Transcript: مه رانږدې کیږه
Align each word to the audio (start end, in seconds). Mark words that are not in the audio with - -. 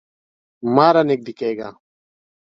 مه 0.75 0.87
رانږدې 0.93 1.33
کیږه 1.39 1.69